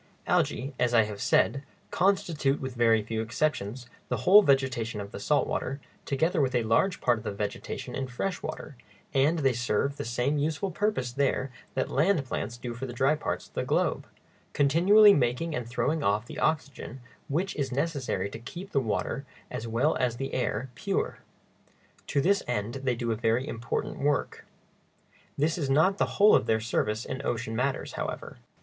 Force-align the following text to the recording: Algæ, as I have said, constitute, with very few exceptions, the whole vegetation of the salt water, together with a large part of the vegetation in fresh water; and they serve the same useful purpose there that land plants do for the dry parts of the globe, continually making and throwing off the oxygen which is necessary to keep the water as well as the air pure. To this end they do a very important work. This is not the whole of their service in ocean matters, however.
Algæ, 0.27 0.73
as 0.79 0.95
I 0.95 1.03
have 1.03 1.21
said, 1.21 1.61
constitute, 1.91 2.59
with 2.59 2.73
very 2.73 3.03
few 3.03 3.21
exceptions, 3.21 3.87
the 4.09 4.17
whole 4.25 4.41
vegetation 4.41 4.99
of 4.99 5.11
the 5.11 5.19
salt 5.19 5.45
water, 5.45 5.79
together 6.05 6.41
with 6.41 6.55
a 6.55 6.63
large 6.63 6.99
part 6.99 7.19
of 7.19 7.23
the 7.23 7.31
vegetation 7.31 7.93
in 7.93 8.07
fresh 8.07 8.41
water; 8.41 8.75
and 9.13 9.37
they 9.37 9.53
serve 9.53 9.97
the 9.97 10.03
same 10.03 10.39
useful 10.39 10.71
purpose 10.71 11.11
there 11.11 11.51
that 11.75 11.91
land 11.91 12.25
plants 12.25 12.57
do 12.57 12.73
for 12.73 12.87
the 12.87 12.93
dry 12.93 13.13
parts 13.13 13.47
of 13.47 13.53
the 13.53 13.61
globe, 13.63 14.07
continually 14.53 15.13
making 15.13 15.53
and 15.53 15.67
throwing 15.67 16.01
off 16.01 16.25
the 16.25 16.39
oxygen 16.39 16.99
which 17.27 17.55
is 17.55 17.71
necessary 17.71 18.27
to 18.27 18.39
keep 18.39 18.71
the 18.71 18.81
water 18.81 19.23
as 19.51 19.67
well 19.67 19.95
as 19.97 20.17
the 20.17 20.33
air 20.33 20.71
pure. 20.73 21.19
To 22.07 22.21
this 22.21 22.41
end 22.47 22.81
they 22.85 22.95
do 22.95 23.11
a 23.11 23.15
very 23.15 23.47
important 23.47 23.99
work. 23.99 24.47
This 25.37 25.59
is 25.59 25.69
not 25.69 25.99
the 25.99 26.05
whole 26.17 26.33
of 26.33 26.47
their 26.47 26.59
service 26.59 27.05
in 27.05 27.23
ocean 27.23 27.55
matters, 27.55 27.91
however. 27.93 28.39